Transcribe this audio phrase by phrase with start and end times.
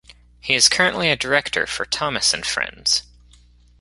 [0.39, 3.03] He is currently a director for "Thomas and Friends".